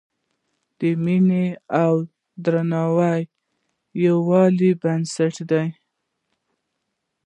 مینه 1.03 1.43
او 1.83 1.93
درناوی 2.43 3.21
د 3.29 3.31
یووالي 4.05 4.71
بنسټ 4.81 5.35
دی. 5.49 5.67